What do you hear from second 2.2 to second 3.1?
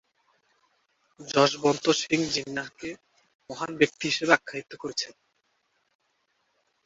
জিন্নাহকে